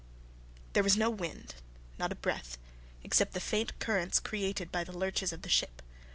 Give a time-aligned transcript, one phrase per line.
[0.73, 1.53] There was no wind,
[1.99, 2.57] not a breath,
[3.03, 5.83] except the faint currents created by the lurches of the ship.